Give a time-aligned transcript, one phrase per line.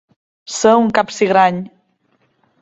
[0.53, 1.61] Ser un capsigrany.